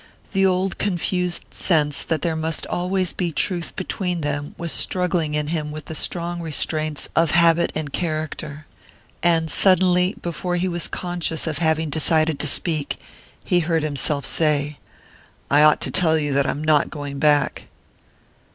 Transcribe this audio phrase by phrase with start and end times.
[0.31, 5.49] The old confused sense that there must always be truth between them was struggling in
[5.49, 8.65] him with the strong restraints of habit and character;
[9.21, 12.99] and suddenly, before he was conscious of having decided to speak,
[13.43, 14.79] he heard himself say:
[15.51, 17.65] "I ought to tell you that I am not going back."